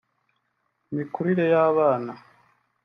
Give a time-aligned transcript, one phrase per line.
[0.91, 2.11] imikurire y’abana